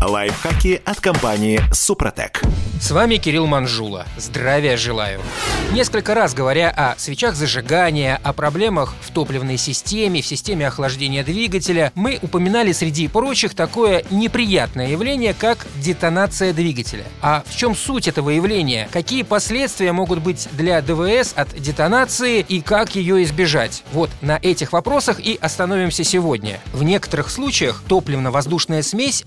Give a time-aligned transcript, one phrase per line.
[0.00, 2.42] Лайфхаки от компании «Супротек».
[2.80, 4.06] С вами Кирилл Манжула.
[4.16, 5.20] Здравия желаю.
[5.72, 11.92] Несколько раз говоря о свечах зажигания, о проблемах в топливной системе, в системе охлаждения двигателя,
[11.96, 17.04] мы упоминали среди прочих такое неприятное явление, как детонация двигателя.
[17.20, 18.88] А в чем суть этого явления?
[18.92, 23.82] Какие последствия могут быть для ДВС от детонации и как ее избежать?
[23.92, 26.60] Вот на этих вопросах и остановимся сегодня.
[26.72, 29.24] В некоторых случаях топливно-воздушная смесь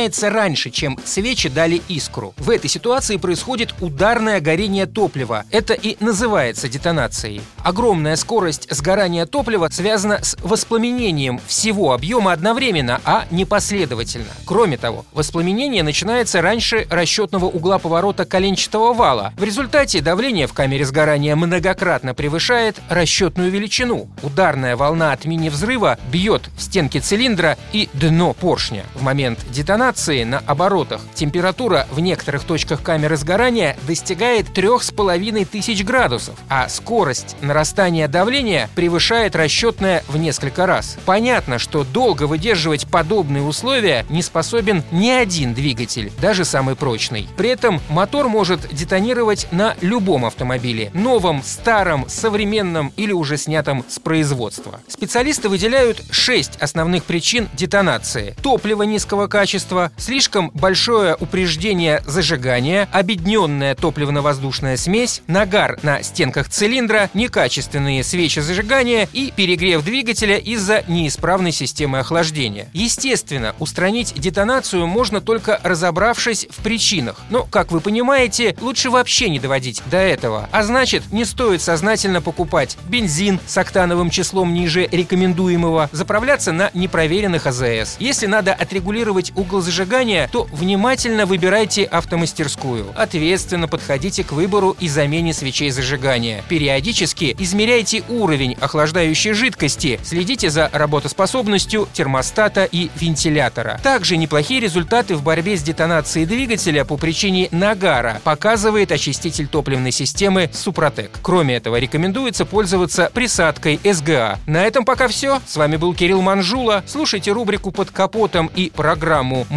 [0.00, 2.34] воспламеняется раньше, чем свечи дали искру.
[2.38, 5.44] В этой ситуации происходит ударное горение топлива.
[5.50, 7.42] Это и называется детонацией.
[7.62, 14.30] Огромная скорость сгорания топлива связана с воспламенением всего объема одновременно, а не последовательно.
[14.46, 19.32] Кроме того, воспламенение начинается раньше расчетного угла поворота коленчатого вала.
[19.36, 24.08] В результате давление в камере сгорания многократно превышает расчетную величину.
[24.22, 28.84] Ударная волна от мини-взрыва бьет в стенки цилиндра и дно поршня.
[28.94, 36.36] В момент детонации на оборотах температура в некоторых точках камеры сгорания достигает 3,5 тысяч градусов,
[36.48, 40.96] а скорость нарастания давления превышает расчетное в несколько раз.
[41.06, 47.28] Понятно, что долго выдерживать подобные условия не способен ни один двигатель, даже самый прочный.
[47.36, 53.98] При этом мотор может детонировать на любом автомобиле, новом, старом, современном или уже снятом с
[53.98, 54.80] производства.
[54.86, 58.36] Специалисты выделяют 6 основных причин детонации.
[58.42, 68.04] Топливо низкого качества, слишком большое упреждение зажигания, обедненная топливно-воздушная смесь, нагар на стенках цилиндра, некачественные
[68.04, 72.68] свечи зажигания и перегрев двигателя из-за неисправной системы охлаждения.
[72.72, 77.16] Естественно, устранить детонацию можно только разобравшись в причинах.
[77.30, 80.48] Но, как вы понимаете, лучше вообще не доводить до этого.
[80.52, 87.46] А значит, не стоит сознательно покупать бензин с октановым числом ниже рекомендуемого, заправляться на непроверенных
[87.46, 87.96] АЗС.
[87.98, 92.86] Если надо отрегулировать угол зажигания, то внимательно выбирайте автомастерскую.
[92.96, 96.42] Ответственно подходите к выбору и замене свечей зажигания.
[96.48, 103.78] Периодически измеряйте уровень охлаждающей жидкости, следите за работоспособностью термостата и вентилятора.
[103.82, 110.50] Также неплохие результаты в борьбе с детонацией двигателя по причине нагара показывает очиститель топливной системы
[110.52, 111.12] Супротек.
[111.22, 114.40] Кроме этого, рекомендуется пользоваться присадкой СГА.
[114.46, 115.40] На этом пока все.
[115.46, 116.82] С вами был Кирилл Манжула.
[116.88, 119.46] Слушайте рубрику «Под капотом» и программу